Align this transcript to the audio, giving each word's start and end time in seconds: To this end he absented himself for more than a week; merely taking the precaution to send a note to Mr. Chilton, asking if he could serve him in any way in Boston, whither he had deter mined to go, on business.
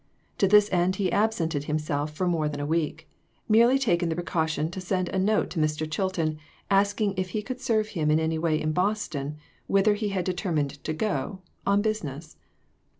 To 0.39 0.47
this 0.47 0.67
end 0.71 0.95
he 0.95 1.11
absented 1.11 1.65
himself 1.65 2.09
for 2.11 2.27
more 2.27 2.49
than 2.49 2.59
a 2.59 2.65
week; 2.65 3.07
merely 3.47 3.77
taking 3.77 4.09
the 4.09 4.15
precaution 4.15 4.71
to 4.71 4.81
send 4.81 5.09
a 5.09 5.19
note 5.19 5.51
to 5.51 5.59
Mr. 5.59 5.87
Chilton, 5.87 6.39
asking 6.71 7.13
if 7.17 7.29
he 7.37 7.43
could 7.43 7.61
serve 7.61 7.89
him 7.89 8.09
in 8.09 8.19
any 8.19 8.39
way 8.39 8.59
in 8.59 8.71
Boston, 8.71 9.37
whither 9.67 9.93
he 9.93 10.09
had 10.09 10.25
deter 10.25 10.51
mined 10.53 10.83
to 10.85 10.93
go, 10.93 11.41
on 11.67 11.83
business. 11.83 12.35